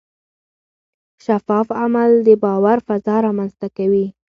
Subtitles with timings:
[1.25, 4.05] شفاف عمل د باور فضا رامنځته کوي.